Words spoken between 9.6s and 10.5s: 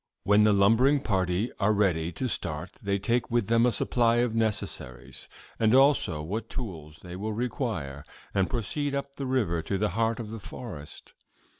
to the heart of the